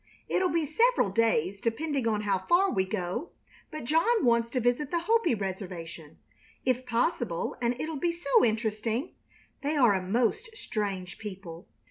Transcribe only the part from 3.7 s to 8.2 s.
John wants to visit the Hopi reservation, if possible, and it'll be